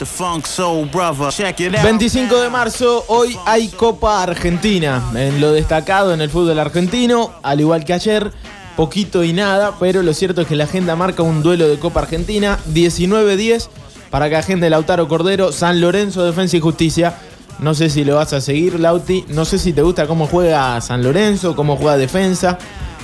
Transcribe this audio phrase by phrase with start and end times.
[0.00, 1.30] The Funk Soul Brother.
[1.30, 1.82] Check it out.
[1.82, 5.02] 25 de marzo, hoy hay Copa Argentina.
[5.14, 8.32] En lo destacado en el fútbol argentino, al igual que ayer,
[8.78, 12.00] poquito y nada, pero lo cierto es que la agenda marca un duelo de Copa
[12.00, 13.68] Argentina, 19-10,
[14.08, 17.16] para que agende Lautaro Cordero, San Lorenzo, Defensa y Justicia.
[17.58, 19.26] No sé si lo vas a seguir, Lauti.
[19.28, 22.56] No sé si te gusta cómo juega San Lorenzo, cómo juega defensa.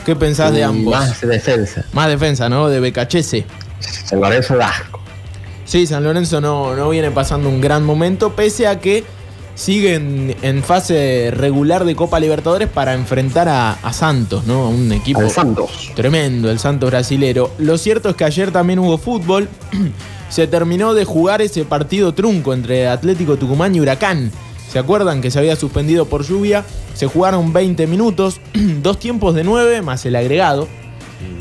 [0.06, 0.94] ¿Qué pensás de ambos?
[0.94, 1.84] Más defensa.
[1.92, 2.70] Más defensa, ¿no?
[2.70, 3.44] De Becachese.
[3.80, 5.05] San Lorenzo da asco.
[5.66, 9.04] Sí, San Lorenzo no, no viene pasando un gran momento, pese a que
[9.56, 14.68] siguen en fase regular de Copa Libertadores para enfrentar a, a Santos, ¿no?
[14.68, 15.90] Un equipo Al Santos.
[15.96, 17.50] tremendo, el Santos brasilero.
[17.58, 19.48] Lo cierto es que ayer también hubo fútbol.
[20.28, 24.30] Se terminó de jugar ese partido trunco entre Atlético Tucumán y Huracán.
[24.70, 26.64] ¿Se acuerdan que se había suspendido por lluvia?
[26.94, 28.40] Se jugaron 20 minutos,
[28.82, 30.68] dos tiempos de 9 más el agregado.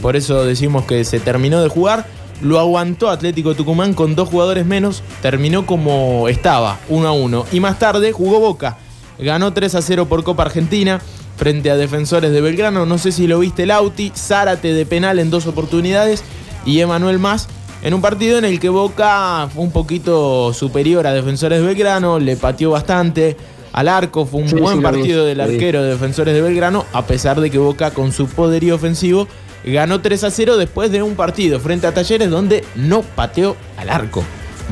[0.02, 2.06] Por eso decimos que se terminó de jugar.
[2.42, 5.04] Lo aguantó Atlético Tucumán con dos jugadores menos.
[5.22, 7.46] Terminó como estaba, 1 a 1.
[7.52, 8.78] Y más tarde jugó Boca.
[9.18, 11.02] Ganó 3 a 0 por Copa Argentina
[11.38, 12.86] frente a defensores de Belgrano.
[12.86, 14.12] No sé si lo viste Lauti.
[14.16, 16.24] Zárate de penal en dos oportunidades.
[16.66, 17.48] Y Emanuel Más
[17.84, 22.20] en un partido en el que Boca fue un poquito superior a defensores de Belgrano.
[22.20, 23.38] Le pateó bastante
[23.72, 24.26] al arco.
[24.26, 26.86] Fue un Sí, buen sí, lo vi, partido del arquero de defensores de Belgrano.
[26.92, 29.28] A pesar de que Boca con su poderío ofensivo
[29.74, 33.90] ganó 3 a 0 después de un partido frente a Talleres donde no pateó al
[33.90, 34.24] arco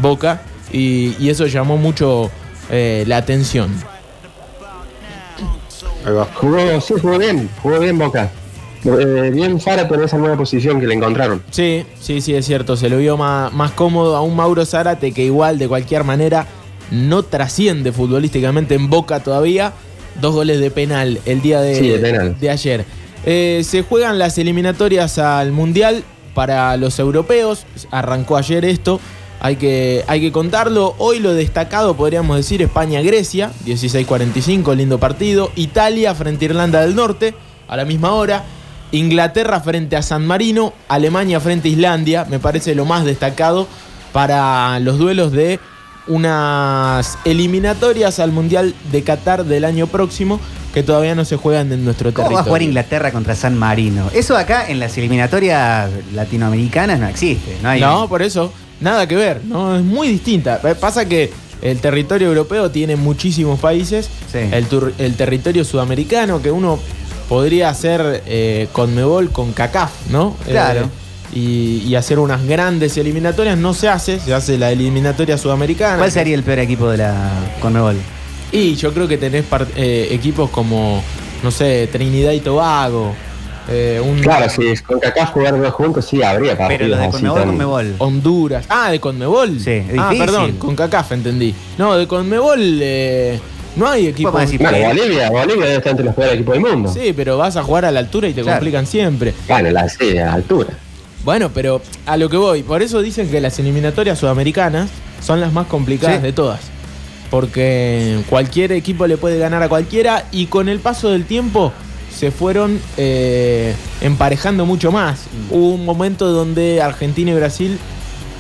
[0.02, 0.42] Boca
[0.72, 2.30] y, y eso llamó mucho
[2.70, 3.70] eh, la atención.
[6.36, 7.50] Jugó, sí, jugó bien.
[7.62, 8.32] Jugó bien Boca.
[8.86, 11.42] Eh, bien Zárate en esa nueva posición que le encontraron.
[11.52, 12.76] Sí, sí, sí, es cierto.
[12.76, 16.46] Se lo vio más, más cómodo a un Mauro Zárate que igual de cualquier manera
[16.92, 19.72] no trasciende futbolísticamente en Boca todavía.
[20.20, 22.38] Dos goles de penal el día de, Sí, de penal.
[22.40, 22.86] de ayer.
[23.26, 26.04] Eh, se juegan las eliminatorias al Mundial
[26.34, 27.66] para los europeos.
[27.92, 29.00] Arrancó ayer esto.
[29.40, 30.96] Hay que, hay que contarlo.
[30.98, 35.52] Hoy lo destacado, podríamos decir, España-Grecia, 16-45, lindo partido.
[35.56, 37.34] Italia frente a Irlanda del Norte,
[37.68, 38.44] a la misma hora.
[38.92, 40.74] Inglaterra frente a San Marino.
[40.88, 43.68] Alemania frente a Islandia, me parece lo más destacado
[44.14, 45.60] para los duelos de
[46.08, 50.40] unas eliminatorias al Mundial de Qatar del año próximo
[50.74, 52.50] que todavía no se juegan en nuestro ¿Cómo va a territorio.
[52.50, 54.10] jugar Inglaterra contra San Marino?
[54.14, 57.58] Eso acá en las eliminatorias latinoamericanas no existe.
[57.62, 59.76] No, hay No, por eso, nada que ver, ¿no?
[59.78, 60.60] Es muy distinta.
[60.80, 61.32] Pasa que
[61.62, 64.10] el territorio europeo tiene muchísimos países.
[64.32, 64.40] Sí.
[64.52, 66.80] El, tur- el territorio sudamericano, que uno
[67.30, 70.36] podría hacer eh, Conmebol con CACAF, ¿no?
[70.48, 70.82] Claro.
[70.82, 71.03] Eh,
[71.34, 75.98] y, y hacer unas grandes eliminatorias, no se hace, se hace la eliminatoria sudamericana.
[75.98, 77.30] ¿Cuál sería el peor equipo de la
[77.62, 77.96] Conmebol?
[78.52, 79.46] Y yo creo que tenés
[79.76, 81.04] eh, equipos como,
[81.42, 83.14] no sé, Trinidad y Tobago.
[83.68, 87.10] eh, un Claro, si con Kaká jugar dos juntos, sí habría partidos Pero los de
[87.10, 87.96] Conmebol, Conmebol.
[87.98, 88.66] Honduras.
[88.70, 89.60] Ah, de Conmebol.
[89.60, 90.20] Sí, es Ah, difícil.
[90.26, 91.56] perdón, con CACAF entendí.
[91.78, 93.40] No, de Conmebol eh,
[93.78, 94.32] no hay equipo.
[94.32, 94.48] Bueno,
[94.88, 96.94] Bolivia, Bolivia debe estar entre los peores equipos del mundo.
[96.94, 98.58] Sí, pero vas a jugar a la altura y te Claro.
[98.58, 99.34] complican siempre.
[99.48, 100.70] Bueno, la sí, a la altura.
[101.24, 104.90] Bueno, pero a lo que voy, por eso dicen que las eliminatorias sudamericanas
[105.22, 106.24] son las más complicadas Sí.
[106.24, 106.60] de todas.
[107.30, 111.72] Porque cualquier equipo le puede ganar a cualquiera y con el paso del tiempo
[112.16, 115.22] se fueron eh, emparejando mucho más.
[115.50, 117.80] Hubo un momento donde Argentina y Brasil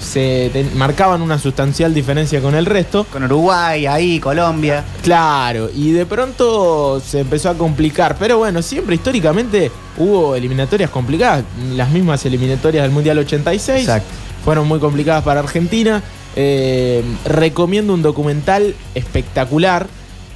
[0.03, 3.05] se marcaban una sustancial diferencia con el resto.
[3.05, 4.83] Con Uruguay, ahí, Colombia.
[5.01, 8.17] Claro, y de pronto se empezó a complicar.
[8.19, 11.43] Pero bueno, siempre históricamente hubo eliminatorias complicadas.
[11.75, 14.07] Las mismas eliminatorias del Mundial 86 Exacto.
[14.43, 16.03] fueron muy complicadas para Argentina.
[16.35, 19.87] Eh, recomiendo un documental espectacular.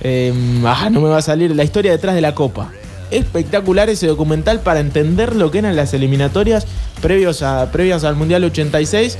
[0.01, 0.33] Eh,
[0.65, 2.71] ah, no me va a salir la historia detrás de la Copa.
[3.09, 6.67] Espectacular ese documental para entender lo que eran las eliminatorias
[7.01, 9.17] previos a, previas al Mundial 86,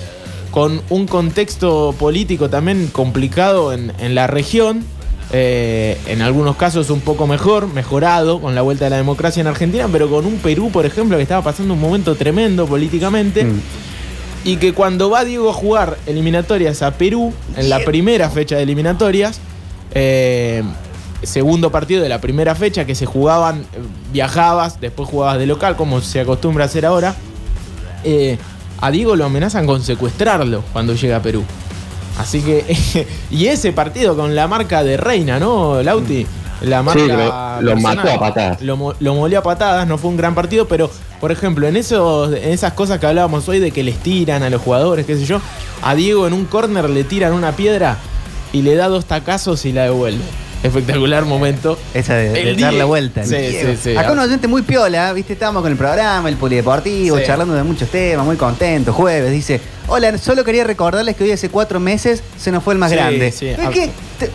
[0.51, 4.83] con un contexto político también complicado en, en la región.
[5.31, 9.47] eh, en algunos casos un poco mejor, mejorado con la vuelta de la democracia en
[9.47, 13.43] Argentina, pero con un Perú, por ejemplo, que estaba pasando un momento tremendo políticamente.
[13.43, 13.61] Mm.
[14.45, 18.63] Y que cuando va Diego a jugar eliminatorias a Perú, en la primera fecha de
[18.63, 19.41] eliminatorias,
[19.91, 20.63] eh,
[21.23, 23.65] segundo partido de la primera fecha que se jugaban, eh,
[24.13, 27.15] viajabas, después jugabas de local, como se acostumbra a hacer ahora,
[28.05, 28.37] eh,
[28.79, 31.43] a Diego lo amenazan con secuestrarlo cuando llega a Perú.
[32.17, 36.25] Así que, y ese partido con la marca de Reina, ¿no, Lauti?
[36.61, 37.57] la marca.
[37.59, 38.61] Sí, lo- mató a patadas.
[38.61, 38.75] Lo
[39.13, 40.89] molió a patadas, no fue un gran partido, pero
[41.21, 44.49] por ejemplo, en, esos, en esas cosas que hablábamos hoy de que les tiran a
[44.49, 45.39] los jugadores, qué sé yo,
[45.83, 47.97] a Diego en un córner le tiran una piedra
[48.53, 50.23] y le da dos tacazos y la devuelve.
[50.67, 51.77] Espectacular momento.
[51.93, 53.21] Esa de, de dar la vuelta.
[53.23, 53.97] el Sí, sí, sí.
[53.97, 55.33] Acá un oyente muy piola, ¿viste?
[55.33, 57.23] Estábamos con el programa, el polideportivo, Sí.
[57.25, 58.93] charlando de muchos temas, muy contento.
[58.93, 62.79] Jueves, dice: Hola, solo quería recordarles que hoy hace cuatro meses se nos fue el
[62.79, 63.31] más Sí, grande.
[63.31, 63.47] sí.
[63.47, 64.29] Es que te-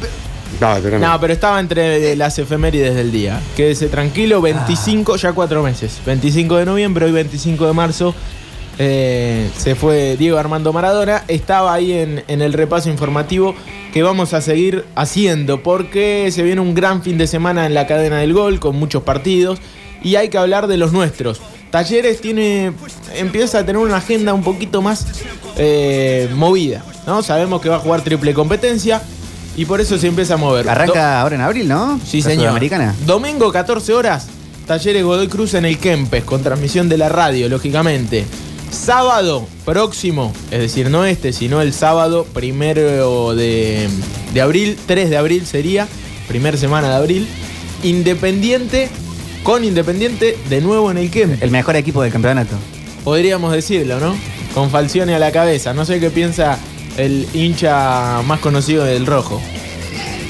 [0.61, 3.41] No, pero No, pero estaba entre las efemérides del día.
[3.57, 5.99] Quédese tranquilo, 25, ya cuatro meses.
[6.07, 8.15] 25 de noviembre, hoy 25 de marzo.
[8.85, 11.23] Eh, se fue Diego Armando Maradona.
[11.29, 13.55] Estaba ahí en, en el repaso informativo
[13.93, 17.87] que vamos a seguir haciendo porque se viene un gran fin de semana en la
[17.87, 19.61] cadena del gol con muchos partidos
[20.03, 21.41] y hay que hablar de los nuestros.
[21.71, 22.73] Talleres tiene
[23.15, 25.07] empieza a tener una agenda un poquito más
[25.57, 27.23] eh, movida, ¿no?
[27.23, 29.01] Sabemos que va a jugar triple competencia
[29.57, 30.69] y por eso se empieza a mover.
[30.69, 32.01] arranca ahora en abril, ¿no?
[32.05, 32.61] Sí, señor.
[33.07, 34.27] Domingo, 14 horas,
[34.67, 38.25] Talleres Godoy Cruz en el Kempes, con transmisión de la radio, lógicamente.
[38.73, 43.89] Sábado próximo, es decir, no este, sino el sábado primero de,
[44.33, 45.87] de abril, 3 de abril sería,
[46.27, 47.29] primera semana de abril,
[47.83, 48.89] Independiente,
[49.43, 51.43] con Independiente, de nuevo en el Kempes.
[51.43, 52.57] El mejor equipo del campeonato.
[53.05, 54.17] Podríamos decirlo, ¿no?
[54.55, 55.75] Con Falcione a la cabeza.
[55.75, 56.59] No sé qué piensa
[56.97, 59.41] el hincha más conocido del rojo.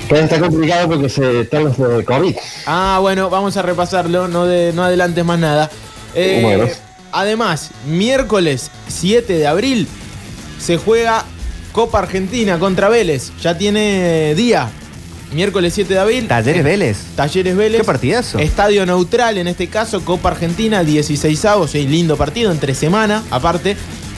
[0.09, 2.35] Pero está complicado porque se están los de COVID.
[2.67, 5.71] Ah, bueno, vamos a repasarlo, no, de, no adelantes más nada.
[6.15, 6.67] Eh, Bueno.
[7.12, 9.87] Además, miércoles 7 de abril
[10.59, 11.25] se juega
[11.73, 13.32] Copa Argentina contra Vélez.
[13.43, 14.70] Ya tiene día.
[15.32, 16.29] Miércoles 7 de abril.
[16.29, 16.99] Talleres Vélez.
[17.17, 17.81] Talleres Vélez.
[17.81, 18.38] Qué partidazo.
[18.38, 23.76] Estadio neutral, en este caso, Copa Argentina, 16 avos, sí, lindo partido, entre semana, aparte.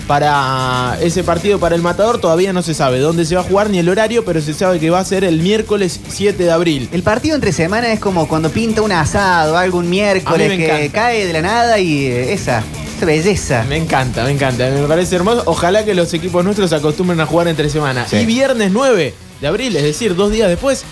[0.09, 3.71] Para ese partido, para el Matador, todavía no se sabe dónde se va a jugar
[3.71, 6.91] ni el horario, pero se sabe que va a ser el miércoles 7 de abril.
[6.93, 10.59] El partido entre semana es como cuando pinta un asado, algo un A mí miércoles
[10.59, 10.93] que encanta.
[10.93, 12.63] cae de la nada y eh, esa,
[13.05, 13.65] esa belleza.
[13.69, 15.43] Me encanta, me encanta, me parece hermoso.
[15.47, 18.07] Ojalá que los equipos nuestros se acostumbren a jugar entre semana.
[18.07, 18.17] Sí.
[18.17, 20.85] Y viernes 9 de abril, es decir, dos días después,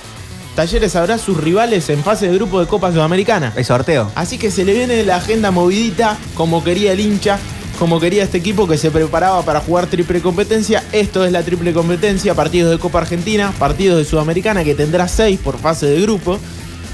[0.55, 3.53] Talleres habrá sus rivales en fase de grupo de Copa Sudamericana.
[3.57, 4.11] El sorteo.
[4.15, 7.39] Así que se le viene la agenda movidita, como quería el hincha,
[7.79, 10.85] como quería este equipo que se preparaba para jugar triple competencia.
[10.93, 15.41] Esto es la triple competencia, partidos de Copa Argentina, partidos de Sudamericana que tendrá seis
[15.43, 16.39] por fase de grupo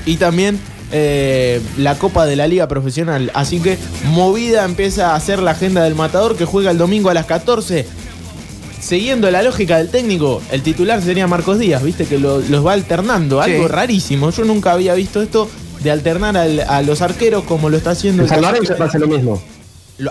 [0.06, 0.60] y también
[0.92, 3.30] eh, la Copa de la Liga Profesional.
[3.34, 3.78] Así que
[4.12, 7.86] movida empieza a hacer la agenda del Matador que juega el domingo a las 14.
[8.80, 12.72] Siguiendo la lógica del técnico, el titular sería Marcos Díaz, viste que lo- los va
[12.74, 13.50] alternando, Sí.
[13.52, 14.30] algo rarísimo.
[14.30, 15.48] Yo nunca había visto esto
[15.82, 18.98] de alternar al- a los arqueros como lo está haciendo En el San Lorenzo pasa
[18.98, 19.42] lo mismo.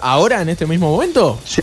[0.02, 1.40] ¿Ahora, en este mismo momento?
[1.46, 1.62] Sí.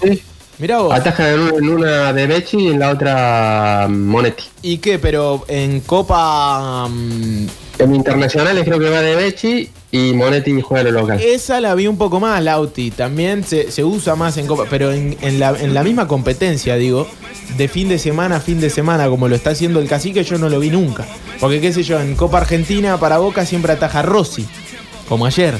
[0.58, 0.92] Mirá vos.
[0.94, 4.44] Atajan en una, en una de Becci y en la otra Monetti.
[4.62, 4.98] ¿Y qué?
[4.98, 6.86] Pero en Copa...
[6.88, 7.46] mm,
[7.80, 11.20] En internacionales creo que va de Becci y Monetti juega lo local.
[11.20, 12.90] Esa la vi un poco más, Lauti.
[12.92, 14.64] También se, se usa más en Copa.
[14.70, 17.08] Pero en, en la, en la misma competencia, digo,
[17.56, 20.38] de fin de semana a fin de semana, como lo está haciendo el cacique, yo
[20.38, 21.04] no lo vi nunca.
[21.40, 24.46] Porque, qué sé yo, en Copa Argentina para Boca siempre ataja Rossi,
[25.08, 25.54] como ayer.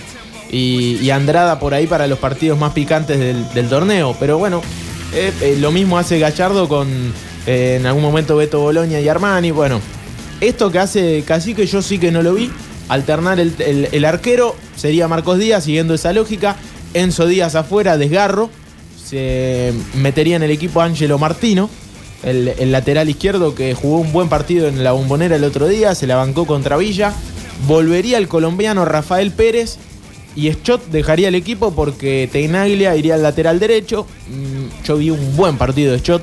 [0.51, 4.17] Y, y Andrada por ahí para los partidos más picantes del, del torneo.
[4.21, 4.63] Pero bueno,
[5.15, 6.89] eh, eh, lo mismo hace Gallardo con
[7.47, 9.53] eh, en algún momento Beto Boloña y Armani.
[9.53, 9.81] Bueno,
[10.41, 12.51] esto que hace Cacique yo sí que no lo vi.
[12.89, 16.57] Alternar el, arquero sería Marcos Díaz, siguiendo esa lógica.
[16.95, 18.51] Enzo Díaz afuera, desgarro.
[19.03, 21.71] Se metería en el equipo Ángelo Martino,
[22.23, 25.95] el, el lateral izquierdo que jugó un buen partido en la bombonera el otro día,
[25.95, 27.13] se la bancó contra Villa.
[27.69, 29.79] Volvería el colombiano Rafael Pérez
[30.37, 34.07] y Schott dejaría el equipo porque Teinaglia iría al lateral derecho.
[34.29, 36.23] Mm, Yo vi un buen partido de Schott.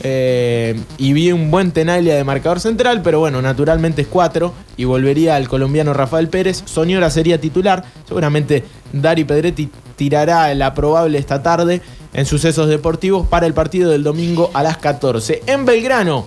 [0.00, 4.84] eh, y vi un buen Tenaglia de marcador central, pero bueno, naturalmente es 4 y
[4.84, 6.62] volvería al colombiano Rafael Pérez.
[6.66, 7.84] Soñora sería titular.
[8.06, 8.62] Seguramente
[8.92, 11.80] Dari Pedretti tirará la probable esta tarde
[12.14, 15.42] en sucesos deportivos para el partido del domingo a las 14.
[15.46, 16.26] En Belgrano,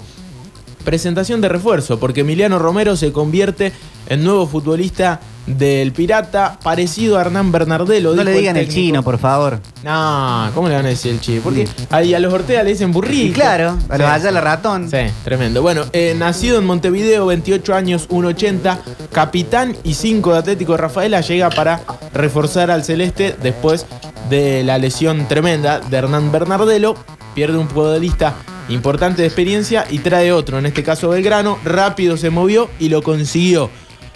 [0.83, 3.71] presentación de refuerzo, porque Emiliano Romero se convierte
[4.09, 8.13] en nuevo futbolista del Pirata, parecido a Hernán Bernardelo.
[8.15, 9.59] No le digan el chino, por favor.
[9.83, 11.41] No, ¿cómo le van a decir el chino?
[11.43, 13.27] Porque ahí a los Ortega le dicen burrito.
[13.27, 14.27] Y claro, a los Sí.
[14.31, 14.89] la ratón.
[14.89, 15.61] Sí, tremendo.
[15.61, 18.79] Bueno, eh, nacido en Montevideo, 28 años, 1.80,
[19.11, 21.81] capitán y 5 de Atlético Rafaela, llega para
[22.13, 23.85] reforzar al Celeste después
[24.29, 26.95] de la lesión tremenda de Hernán Bernardelo.
[27.33, 28.35] Pierde un futbolista
[28.69, 31.57] importante de experiencia y trae otro, en este caso Belgrano.
[31.63, 33.69] Rápido se movió y lo consiguió.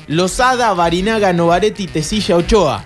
[0.08, 2.86] Lozada, Barinaga, Novaretti, Tesilla, Ochoa.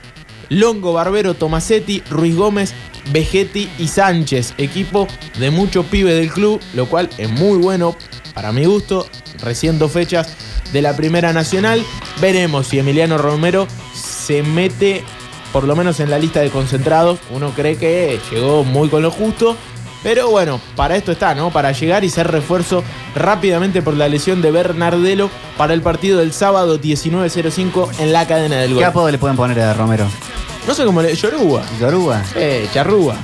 [0.50, 2.74] Longo, Barbero, Tomasetti, Ruiz Gómez,
[3.12, 4.54] Vegetti y Sánchez.
[4.58, 5.08] Equipo
[5.38, 7.96] de muchos pibes del club, lo cual es muy bueno
[8.34, 9.08] para mi gusto.
[9.42, 10.36] Recién dos fechas
[10.74, 11.84] de la Primera Nacional.
[12.20, 15.04] Veremos si Emiliano Romero se mete
[15.52, 17.20] por lo menos en la lista de concentrados.
[17.32, 19.58] Uno cree que llegó muy con lo justo.
[20.02, 21.52] Pero bueno, para esto está, ¿no?
[21.52, 22.84] Para llegar y ser refuerzo
[23.16, 28.58] rápidamente por la lesión de Bernardelo para el partido del sábado 19.05 en la cadena
[28.58, 28.84] del ¿Qué gol.
[28.86, 30.06] apodo le pueden poner a Romero?
[30.68, 31.14] No sé cómo le.
[31.16, 31.64] Yoruba.
[31.82, 32.24] ¿Yoruba?
[32.36, 33.16] Eh, charrúa.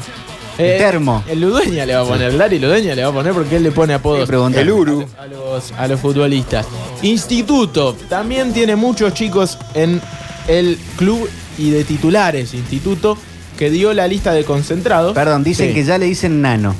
[0.58, 1.22] El termo.
[1.27, 3.72] El Ludueña le va a poner, Lari Ludueña le va a poner porque él le
[3.72, 4.62] pone apodos Pregunta.
[4.62, 5.05] El Uru.
[5.20, 6.65] a los, a los futbolistas.
[7.01, 10.01] Instituto, también tiene muchos chicos en
[10.48, 12.53] el club y de titulares.
[12.53, 13.17] Instituto,
[13.58, 15.14] que dio la lista de concentrados.
[15.14, 15.74] Perdón, dicen Sí.
[15.74, 16.76] que ya le dicen nano.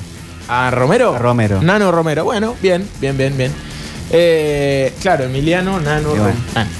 [0.48, 1.14] ¿A Romero?
[1.14, 1.60] A Romero.
[1.62, 2.24] Nano Romero.
[2.24, 3.52] Bueno, bien, bien, bien, bien.
[4.10, 6.34] Eh, claro, Emiliano, Nano, bueno.
[6.54, 6.70] Nano.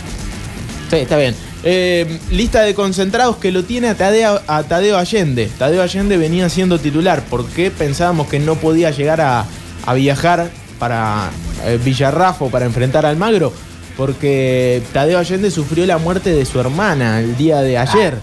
[0.91, 1.35] Sí, está bien.
[1.65, 5.51] Eh, lista de concentrados que lo tiene a Tadeo, a Tadeo Allende.
[5.59, 9.45] Tadeo Allende venía siendo titular porque pensábamos que no podía llegar a,
[9.85, 10.49] a viajar
[10.79, 11.31] para
[11.65, 13.53] eh, Villarrafo para enfrentar al Magro.
[13.97, 18.15] Porque Tadeo Allende sufrió la muerte de su hermana el día de ayer.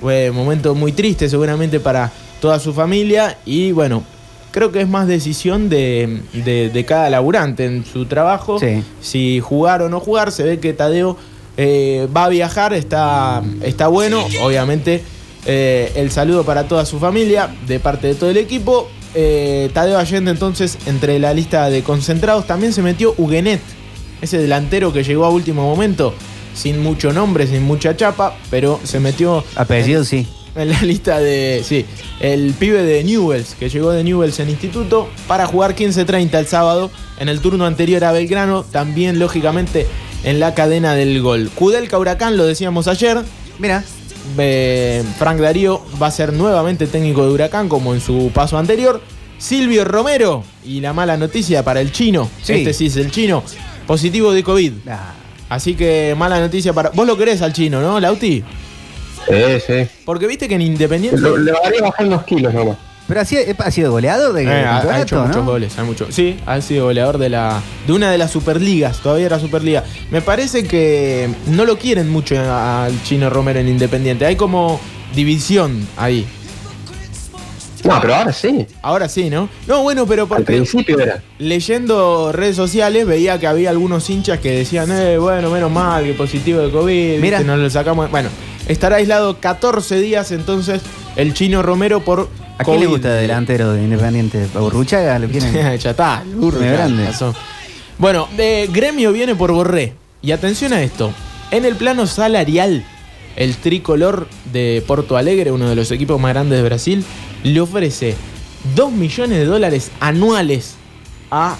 [0.00, 4.04] Fue un momento muy triste seguramente para toda su familia y bueno,
[4.50, 8.58] creo que es más decisión de, de- de cada laburante en su trabajo.
[8.58, 8.82] Sí.
[9.00, 11.16] Si jugar o no jugar, se ve que Tadeo
[11.56, 14.24] eh, va a viajar, está, está bueno.
[14.42, 15.02] Obviamente
[15.46, 18.88] eh, el saludo para toda su familia de parte de todo el equipo.
[19.14, 23.60] Eh, Tadeo Allende entonces entre la lista de concentrados también se metió Huguenet,
[24.20, 26.12] ese delantero que llegó a último momento,
[26.56, 30.26] sin mucho nombre, sin mucha chapa, pero se metió Apellido sí.
[30.56, 31.62] en la lista de.
[31.64, 31.84] Sí,
[32.18, 36.90] el pibe de Newells, que llegó de Newells en instituto, para jugar 15-30 el sábado,
[37.20, 39.86] en el turno anterior a Belgrano, también lógicamente
[40.24, 41.50] en la cadena del gol.
[41.54, 43.18] Kudelka Huracán, lo decíamos ayer.
[43.58, 43.84] Mira,
[44.38, 49.00] eh, Frank Darío va a ser nuevamente técnico de Huracán, como en su paso anterior.
[49.38, 52.54] Silvio Romero, y la mala noticia para el chino, Sí.
[52.54, 53.42] este sí es el chino,
[53.86, 54.72] positivo de COVID.
[54.88, 55.12] ah,
[55.48, 56.90] Así que mala noticia para.
[56.90, 58.42] Vos lo querés al chino, ¿no, Lauti?
[59.28, 59.34] Sí,
[59.66, 59.88] sí.
[60.04, 61.20] Porque viste que en Independiente.
[61.20, 62.76] Lo- Le haría bajar unos kilos nomás.
[63.08, 65.26] pero ha sido, ha sido goleador de Eh, ha, ha hecho ¿no?
[65.28, 68.98] muchos goles, ha mucho- Sí, ha sido goleador de la de una de las superligas,
[68.98, 69.84] todavía era superliga.
[70.10, 74.26] Me parece que no lo quieren mucho al Chino Romero en Independiente.
[74.26, 74.80] Hay como
[75.14, 76.26] división ahí.
[77.86, 78.66] No, pero ahora sí.
[78.82, 79.48] Ahora sí, ¿no?
[79.66, 81.22] No, bueno, pero Al porque principio era.
[81.38, 86.12] leyendo redes sociales veía que había algunos hinchas que decían, eh, bueno, menos mal que
[86.14, 87.40] positivo de COVID, Mira.
[87.40, 88.10] nos lo sacamos.
[88.10, 88.28] Bueno,
[88.68, 90.82] estará aislado 14 días entonces
[91.16, 92.28] el Chino Romero por
[92.58, 94.46] ¿A quién le gusta de delantero de Independiente?
[94.54, 95.18] ¿A Burruchaga?
[95.18, 95.52] ¿Lo quieren?
[95.78, 97.08] ya está, grande.
[97.98, 99.94] Bueno, de Gremio viene por Borré.
[100.22, 101.12] Y atención a esto.
[101.50, 102.84] En el plano salarial,
[103.36, 107.04] el tricolor de Porto Alegre, uno de los equipos más grandes de Brasil,
[107.46, 108.16] le ofrece
[108.74, 110.74] 2 millones de dólares anuales
[111.30, 111.56] a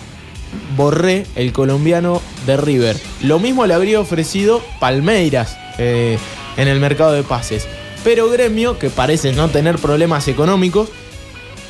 [0.77, 2.97] Borré, el colombiano de River.
[3.23, 6.19] Lo mismo le habría ofrecido Palmeiras eh,
[6.57, 7.69] en el mercado de pases.
[8.03, 10.89] Pero Gremio, que parece no tener problemas económicos,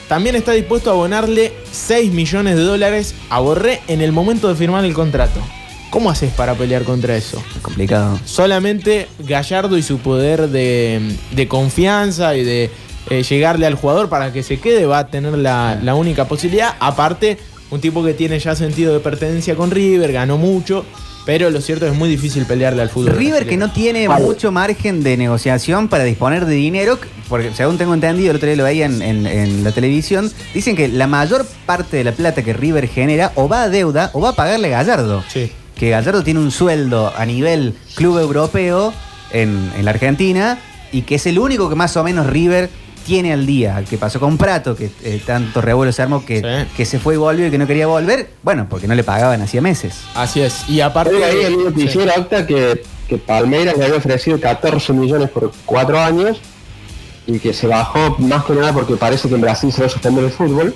[0.09, 4.55] también está dispuesto a abonarle 6 millones de dólares a Borré en el momento de
[4.55, 5.41] firmar el contrato.
[5.91, 7.43] ¿Cómo haces para pelear contra eso?
[7.63, 8.19] Complicado.
[8.25, 12.71] Solamente Gallardo y su poder de, de confianza y de
[13.11, 16.75] eh, llegarle al jugador para que se quede va a tener la, la única posibilidad.
[16.81, 17.39] Aparte,
[17.71, 20.85] un tipo que tiene ya sentido de pertenencia con River, ganó mucho,
[21.25, 23.17] pero lo cierto es muy difícil pelearle al fútbol.
[23.17, 26.99] River que no tiene mucho margen de negociación para disponer de dinero,
[27.29, 30.77] porque según tengo entendido, el otro día lo veía en, en- en la televisión, dicen
[30.77, 34.21] que la mayor parte de la plata que River genera o va a deuda o
[34.21, 35.25] va a pagarle a Gallardo.
[35.29, 35.51] Sí.
[35.77, 38.93] Que Gallardo tiene un sueldo a nivel club europeo
[39.33, 40.59] en, en la Argentina
[40.93, 42.71] y que es el único que más o menos River
[43.07, 43.83] tiene al día.
[43.89, 46.73] Que pasó con Prato, que eh, tanto revuelo se armó que, Sí.
[46.77, 48.31] que se fue y volvió y que no quería volver.
[48.43, 49.95] Bueno, porque no le pagaban hacía meses.
[50.15, 50.69] Así es.
[50.69, 51.25] Y aparte.
[51.25, 51.59] Ahí el Sí.
[51.65, 56.39] noticiero Octa que, que Palmeiras le había ofrecido 14 millones por 4 años
[57.27, 59.91] y que se bajó más que nada porque parece que en Brasil se va a
[59.91, 60.75] suspender el fútbol.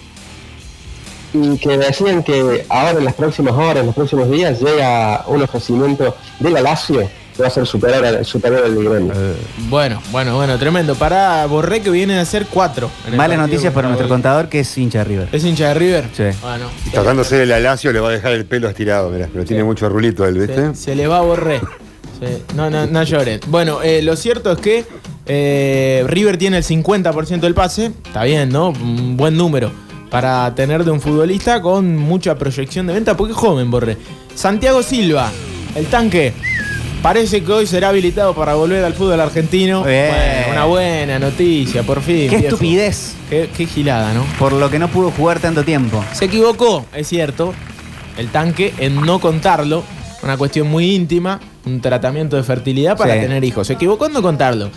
[1.32, 5.40] Y que decían que ahora en las próximas horas, en los próximos días, llega un
[5.42, 7.08] ofrecimiento de la Lazio
[7.40, 9.12] va a ser superior al, superior al de Gremio.
[9.68, 10.94] Bueno, bueno, bueno, tremendo.
[10.94, 12.90] Para Borré que viene a ser cuatro.
[13.16, 15.28] Malas noticias para nuestro contador que es hincha de River.
[15.32, 16.04] ¿Es hincha de River?
[16.12, 16.24] Sí.
[16.42, 16.70] Bueno.
[16.86, 19.64] Y tratándose de la Lazio le va a dejar el pelo estirado, mirá, pero tiene
[19.64, 20.74] mucho rulito él, ¿viste?
[20.74, 21.60] Se, se le va a Borré.
[22.20, 22.42] Sí.
[22.54, 23.40] No, no, no lloren.
[23.46, 24.84] Bueno, eh, lo cierto es que
[25.26, 27.92] eh, River tiene el 50% del pase.
[28.04, 28.70] Está bien, ¿no?
[28.70, 29.70] Un buen número
[30.10, 33.96] para tener de un futbolista con mucha proyección de venta porque es joven, Borré.
[34.34, 35.30] Santiago Silva,
[35.74, 36.34] el tanque.
[37.02, 39.82] Parece que hoy será habilitado para volver al fútbol argentino.
[39.84, 40.08] Bien.
[40.10, 42.28] Bueno, una buena noticia, por fin.
[42.28, 42.48] Qué viejo.
[42.54, 43.14] estupidez.
[43.30, 44.24] Qué, qué gilada, ¿no?
[44.38, 46.04] Por lo que no pudo jugar tanto tiempo.
[46.12, 47.54] Se equivocó, es cierto,
[48.18, 49.82] el tanque en no contarlo
[50.22, 53.20] una cuestión muy íntima, un tratamiento de fertilidad para Sí.
[53.20, 53.66] tener hijos.
[53.66, 54.68] Se equivocó en no contarlo.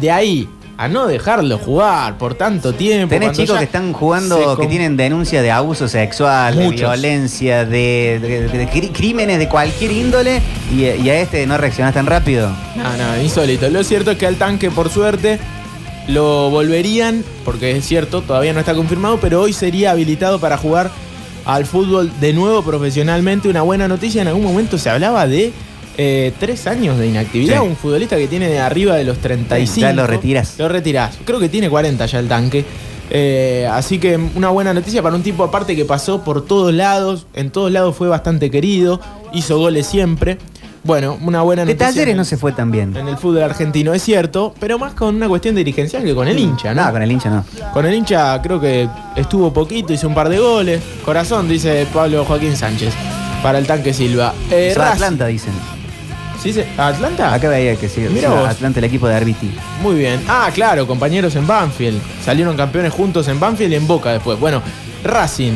[0.00, 0.48] De ahí
[0.78, 3.14] a no dejarlo jugar por tanto tiempo.
[3.14, 8.18] Tenés chicos que están jugando, que tienen denuncia de abuso sexual, de violencia, de,
[8.52, 10.40] de- crímenes de cualquier índole
[10.74, 12.50] y, y a este no reaccionás tan rápido.
[12.74, 13.68] No, no, insólito.
[13.68, 15.38] Lo cierto es que al tanque, por suerte,
[16.08, 20.90] lo volverían, porque es cierto, todavía no está confirmado, pero hoy sería habilitado para jugar
[21.44, 23.48] al fútbol de nuevo profesionalmente.
[23.48, 25.52] Una buena noticia, en algún momento se hablaba de
[25.98, 27.60] eh, tres años de inactividad.
[27.60, 27.66] Sí.
[27.68, 29.80] Un futbolista que tiene de arriba de los 35.
[29.80, 30.54] Ya lo retirás.
[30.58, 31.18] Lo retirás.
[31.24, 32.64] Creo que tiene 40 ya el tanque.
[33.14, 37.26] Eh, así que una buena noticia para un tipo aparte que pasó por todos lados.
[37.34, 39.00] En todos lados fue bastante querido.
[39.34, 40.38] Hizo goles siempre.
[40.84, 41.88] Bueno, una buena De noticia.
[41.92, 42.96] talleres en- no se fue tan bien.
[42.96, 46.36] en el fútbol argentino, es cierto, pero más con una cuestión dirigencial que con el
[46.36, 46.84] hincha, ¿no?
[46.86, 47.44] No, con el hincha no.
[47.72, 50.82] Con el hincha creo que estuvo poquito, hizo un par de goles.
[51.04, 52.92] Corazón, dice Pablo Joaquín Sánchez.
[53.44, 54.34] Para el tanque Silva.
[54.50, 55.52] Eh, Atlanta, dicen.
[56.42, 56.62] ¿Sí, sí?
[56.76, 57.32] ¿Atlanta?
[57.32, 58.00] Acá veía que sí.
[58.10, 58.48] Mira vos.
[58.48, 59.48] Atlanta, el equipo de Arbiti.
[59.80, 60.20] Muy bien.
[60.26, 62.00] Ah, claro, compañeros en Banfield.
[62.24, 64.40] Salieron campeones juntos en Banfield y en Boca después.
[64.40, 64.60] Bueno,
[65.04, 65.52] Racing.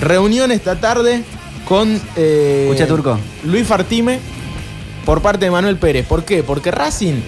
[0.00, 1.22] Reunión esta tarde
[1.68, 3.18] con eh, Escucha, Turco.
[3.44, 4.18] Luis Fartime
[5.04, 6.06] por parte de Manuel Pérez.
[6.06, 6.42] ¿Por qué?
[6.42, 7.20] Porque Racing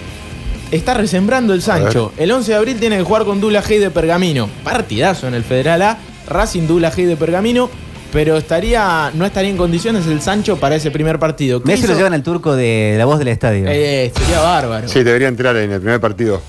[0.71, 2.11] está resembrando el Sancho.
[2.17, 4.49] El 11 de abril tiene que jugar con Dula Hey de Pergamino.
[4.63, 5.97] Partidazo en el Federal A.
[6.27, 7.69] Racing Dula Hey de Pergamino.
[8.13, 11.61] Pero estaría, no estaría en condiciones el Sancho para ese primer partido.
[11.61, 13.65] ¿Qué Messi lo llevan al turco de la voz del estadio.
[13.67, 14.87] Eh, sería bárbaro.
[14.87, 16.41] Sí, debería entrar en el primer partido.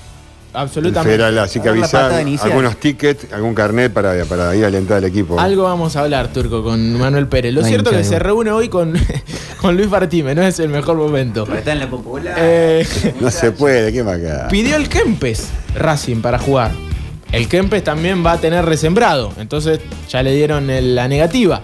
[0.53, 1.11] El Absolutamente.
[1.17, 2.11] Federal, así que avisar
[2.41, 5.39] algunos tickets, algún carnet para, para ir a alentar al equipo.
[5.39, 7.53] Algo vamos a hablar, Turco, con Manuel Pérez.
[7.53, 8.93] Lo No cierto es que se reúne hoy con,
[9.61, 11.47] con Luis Fartime, no es el mejor momento.
[11.53, 12.33] Está en la popular.
[12.39, 12.87] Eh,
[13.19, 14.47] No se puede, ¿qué más acá?
[14.49, 16.71] pidió el Kempes Racing para jugar.
[17.31, 19.79] El Kempes también va a tener resembrado, entonces
[20.09, 21.61] ya le dieron el- la negativa.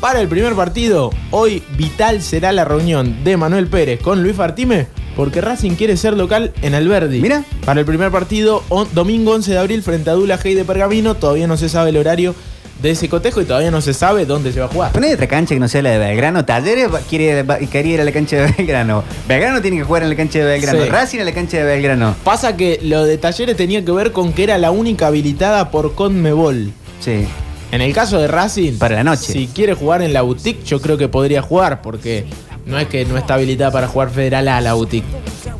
[0.00, 4.86] Para el primer partido, hoy vital será la reunión de Manuel Pérez con Luis Fartime,
[5.14, 7.20] porque Racing quiere ser local en Alberdi.
[7.20, 7.44] Mira.
[7.64, 8.62] Para el primer partido,
[8.92, 11.96] domingo 11 de abril, frente a Dula Hey de Pergamino, todavía no se sabe el
[11.96, 12.34] horario
[12.82, 14.98] de ese cotejo y todavía no se sabe dónde se va a jugar.
[14.98, 16.44] ¿No hay otra cancha que no sea la de Belgrano?
[16.44, 17.44] Talleres quiere,
[17.84, 19.02] ir a la cancha de Belgrano.
[19.28, 20.82] Belgrano tiene que jugar en la cancha de Belgrano.
[20.82, 20.88] Sí.
[20.88, 22.14] Racing a la cancha de Belgrano.
[22.24, 25.94] Pasa que lo de Talleres tenía que ver con que era la única habilitada por
[25.94, 26.72] Conmebol.
[27.00, 27.26] Sí.
[27.72, 29.32] En el caso de Racing, Para la noche.
[29.32, 32.24] si quiere jugar en la boutique, yo creo que podría jugar, porque
[32.64, 35.06] no es que no está habilitada para jugar Federal A la boutique.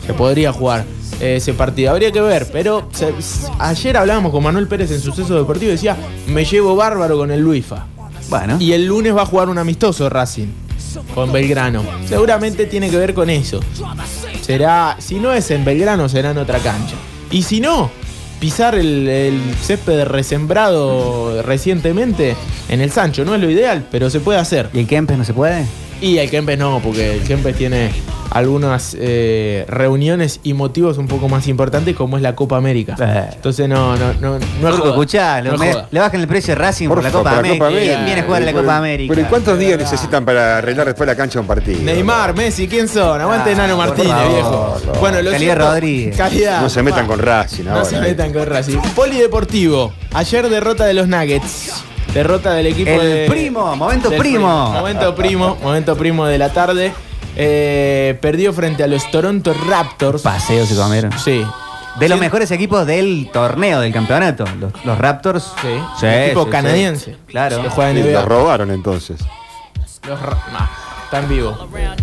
[0.07, 0.85] Se podría jugar
[1.20, 1.90] ese partido.
[1.92, 3.12] Habría que ver, pero se-
[3.59, 7.40] ayer hablábamos con Manuel Pérez en Suceso Deportivo y decía, me llevo bárbaro con el
[7.40, 7.87] Luifa.
[8.29, 8.57] Bueno.
[8.61, 10.48] Y el lunes va a jugar un amistoso Racing
[11.14, 11.83] con Belgrano.
[12.09, 13.61] Seguramente tiene que ver con eso.
[14.40, 16.94] Será, si no es en Belgrano, será en otra cancha.
[17.31, 17.90] Y si no,
[18.40, 22.37] pisar el, el césped resembrado recientemente
[22.68, 23.24] en el Sancho.
[23.24, 24.70] No es lo ideal, pero se puede hacer.
[24.72, 25.66] ¿Y el Kempes no se puede?
[26.00, 27.90] Y el Kempes no, porque el Kempes tiene
[28.30, 32.96] algunas eh, reuniones y motivos un poco más importantes como es la Copa América.
[33.00, 33.30] Eh.
[33.34, 34.90] Entonces no, no, no, no es Turco, joda.
[34.90, 35.88] escuchá, No lo- es me- joda.
[35.90, 37.64] le bajan el precio de Racing por, la Copa por la América.
[37.66, 38.04] Copa ¿Quién América.
[38.04, 39.14] viene a jugar a la Pero- Copa América?
[39.14, 41.80] Pero ¿y cuántos días necesitan para arreglar después la cancha de un partido?
[41.82, 43.20] Neymar, Messi, ¿quién son?
[43.20, 44.32] Aguante Ah, Nano Martínez, favor.
[44.32, 44.76] viejo.
[45.00, 46.16] Bueno, lo Calidad cierto- Rodríguez.
[46.16, 46.60] Calidad.
[46.62, 48.00] No se metan con Racing No se eh.
[48.00, 48.78] metan con Racing.
[48.94, 49.92] Polideportivo.
[50.12, 51.72] Ayer derrota de los Nuggets.
[52.12, 53.26] Derrota del equipo El de.
[53.28, 54.70] primo, momento primo.
[54.72, 56.92] Momento primo, momento primo de la tarde.
[57.37, 60.22] Eh, perdió frente a los Toronto Raptors.
[60.22, 61.12] Paseo se comieron.
[61.18, 61.44] Sí.
[62.01, 64.44] De los mejores equipos del torneo, del campeonato.
[64.59, 65.53] Los, los Raptors.
[65.62, 66.07] Sí.
[66.07, 67.16] Equipo canadiense.
[67.27, 67.62] Claro.
[67.62, 68.12] Que juega en Y NBA.
[68.12, 69.20] Los robaron entonces.
[70.07, 71.59] Los Ra- no, están vivos.
[71.61, 71.96] Afuera,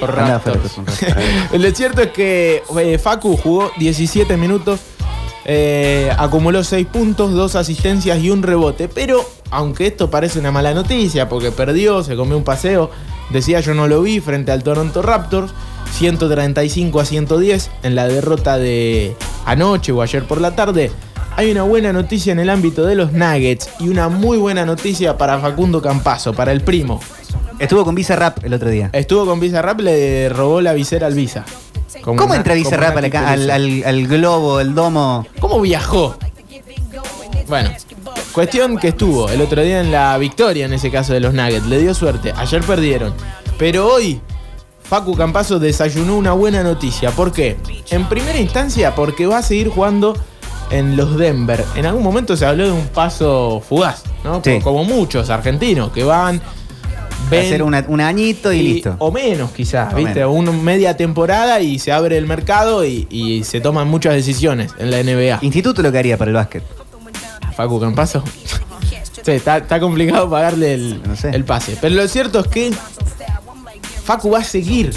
[0.00, 0.76] Raptors.
[1.52, 4.80] Lo cierto es que eh, Facu jugó 17 minutos,
[5.44, 8.88] eh, acumuló 6 puntos, 2 asistencias y un rebote.
[8.88, 12.90] Pero, aunque esto parece una mala noticia, porque perdió, se comió un paseo,
[13.34, 15.52] decía yo no lo vi frente al Toronto Raptors,
[15.92, 20.90] 135 a 110 en la derrota de anoche o ayer por la tarde.
[21.36, 25.18] Hay una buena noticia en el ámbito de los Nuggets y una muy buena noticia
[25.18, 27.00] para Facundo Campazo, para el primo.
[27.58, 28.90] Estuvo con Visa Rap el otro día.
[28.92, 31.44] Estuvo con Visa Rap, le robó la visera al Visa.
[32.02, 35.26] Como ¿Cómo una- entra Visa Rap al globo, el domo?
[35.40, 36.16] ¿Cómo viajó?
[37.48, 37.70] Bueno,
[38.34, 41.66] cuestión que estuvo el otro día en la victoria, en ese caso de los Nuggets.
[41.66, 42.32] Le dio suerte.
[42.36, 43.14] Ayer perdieron.
[43.58, 44.20] Pero hoy,
[44.82, 47.10] Facu Campazo desayunó una buena noticia.
[47.12, 47.56] ¿Por qué?
[47.90, 50.14] En primera instancia, porque va a seguir jugando
[50.70, 51.64] en los Denver.
[51.76, 54.40] En algún momento se habló de un paso fugaz, ¿no?
[54.44, 54.58] Sí.
[54.62, 56.40] Como muchos argentinos que van.
[57.30, 58.96] ven- Hacer una- un añito y, listo.
[58.98, 60.14] O menos quizás, O ¿viste?
[60.16, 60.34] menos.
[60.36, 64.90] Una media temporada y se abre el mercado y, y se toman muchas decisiones en
[64.90, 65.38] la NBA.
[65.42, 66.62] Instituto lo que haría para el básquet.
[67.56, 68.22] Facu Campazo.
[69.22, 71.30] sí, está, está complicado pagarle el, No sé.
[71.30, 71.76] el pase.
[71.80, 72.72] Pero lo cierto es que
[74.04, 74.94] Facu va a seguir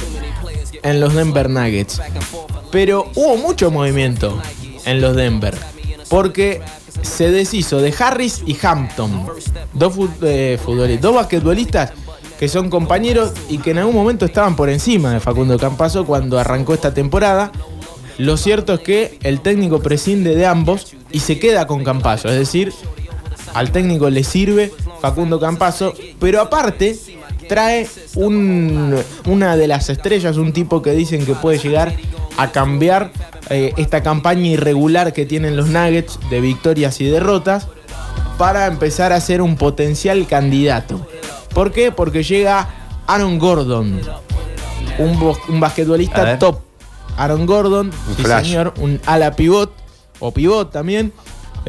[0.84, 2.02] en los Denver Nuggets.
[2.72, 4.41] Pero hubo mucho movimiento
[4.86, 5.58] en los Denver.
[6.10, 6.62] Porque
[7.02, 9.28] se deshizo de Harris y Hampton.
[9.74, 11.91] Dos, eh, futbolistas, dos basquetbolistas
[12.39, 16.38] que son compañeros y que en algún momento estaban por encima de Facundo Campazo cuando
[16.38, 17.52] arrancó esta temporada.
[18.17, 22.30] Lo cierto es que el técnico prescinde de ambos y se queda con Campazo.
[22.30, 22.73] Es decir,
[23.53, 26.97] al técnico le sirve Facundo Campazo, pero aparte
[27.47, 31.93] trae un- una de las estrellas, un tipo que dicen que puede llegar
[32.38, 33.12] a cambiar
[33.49, 37.67] eh, esta campaña irregular que tienen los Nuggets de victorias y derrotas
[38.38, 41.08] para empezar a ser un potencial candidato.
[41.53, 41.91] ¿Por qué?
[41.93, 42.67] Porque llega
[43.08, 44.01] Aaron Gordon,
[44.99, 46.60] un, un basquetbolista top.
[47.17, 48.45] Aaron Gordon, Un sí flash.
[48.47, 49.71] señor, un ala pivot
[50.19, 51.12] o pivot también.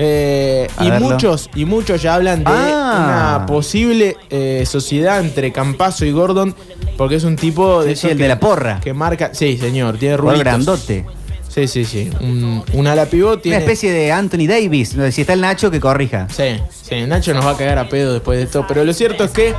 [0.00, 1.11] Eh, y verlo.
[1.11, 3.38] muchos y muchos ya hablan de Ah.
[3.40, 6.54] una posible eh, sociedad entre Campazo y Gordon
[6.96, 8.78] porque es un tipo de Sí, sí, esos el que, de la porra.
[8.80, 11.04] que marca sí señor tiene rulitos grandote.
[11.48, 14.94] sí sí sí un, un ala pivot tiene Una especie de Anthony Davis.
[15.11, 16.28] Si está el Nacho, que corrija.
[16.30, 18.64] Sí, sí, Nacho nos va a cagar a pedo después de esto.
[18.68, 19.52] Pero lo cierto es que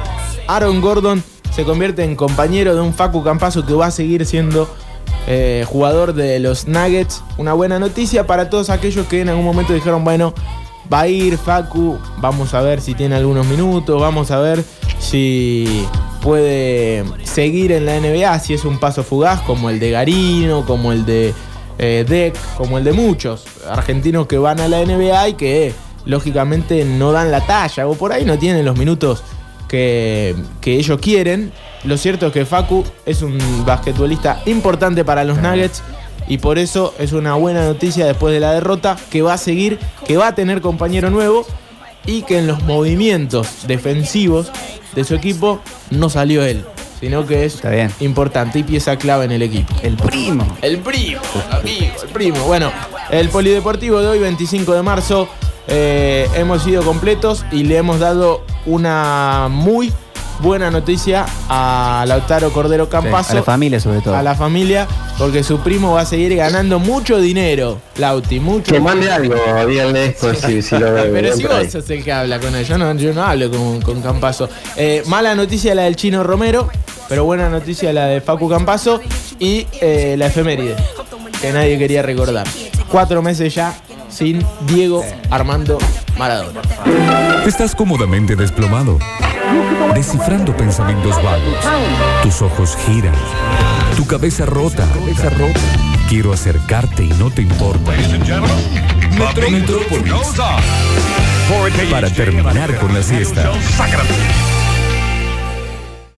[0.47, 1.21] Aaron Gordon
[1.53, 4.73] se convierte en compañero de un Facu Campazo que va a seguir siendo
[5.31, 7.23] eh, jugador de los Nuggets.
[7.37, 10.33] Una buena noticia para todos aquellos que en algún momento dijeron, bueno,
[10.91, 14.63] va a ir Facu, vamos a ver si tiene algunos minutos, vamos a ver
[14.97, 15.85] si
[16.23, 20.91] puede seguir en la NBA, si es un paso fugaz como el de Garino, como
[20.91, 21.35] el de
[21.77, 25.73] eh, Deck, como el de muchos argentinos que van a la NBA y que
[26.05, 29.23] lógicamente no dan la talla o por ahí no tienen los minutos
[29.69, 31.53] que, que ellos quieren.
[31.85, 35.81] Lo cierto es que Facu es un basquetbolista importante para los Nuggets
[36.27, 39.79] y por eso es una buena noticia después de la derrota que va a seguir,
[40.05, 41.45] que va a tener compañero nuevo
[42.05, 44.51] y que en los movimientos defensivos
[44.95, 46.65] de su equipo no salió él,
[46.99, 47.91] sino que es Está bien.
[47.99, 49.73] importante y pieza clave en el equipo.
[49.81, 50.45] El primo.
[50.61, 52.43] El primo, amigo, el primo.
[52.45, 52.71] Bueno,
[53.09, 55.29] el polideportivo de hoy, 25 de marzo,
[55.69, 59.91] eh, hemos sido completos y le hemos dado una muy
[60.41, 63.31] buena noticia a Lautaro Cordero Sí, Campazo.
[63.33, 64.15] a la familia, sobre todo.
[64.15, 68.71] a la familia, porque su primo va a seguir ganando mucho dinero, Lauti, mucho.
[68.73, 69.35] Que mande algo,
[69.67, 71.09] díganle esto si, si lo ve.
[71.11, 71.63] Pero si ahí.
[71.65, 74.47] vos sos el que habla con él, yo no, yo no hablo con, con Campazo.
[74.77, 76.69] Eh, mala noticia la del chino Romero,
[77.09, 79.01] pero buena noticia la de Facu Campazo
[79.39, 80.75] y eh, la efeméride,
[81.41, 82.47] que nadie quería recordar.
[82.89, 83.75] Cuatro meses ya
[84.09, 85.77] sin Diego Armando
[86.17, 86.61] Maradona.
[87.45, 88.99] Estás cómodamente desplomado,
[89.93, 91.57] descifrando pensamientos vagos.
[92.23, 93.15] Tus ojos giran,
[93.95, 94.87] tu cabeza rota.
[94.93, 95.59] Cabeza rota.
[96.09, 97.91] Quiero acercarte y no te importa.
[99.51, 100.13] Metrópolis.
[101.91, 103.51] Para terminar con la siesta.